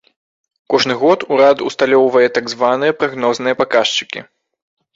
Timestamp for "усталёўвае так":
1.67-2.45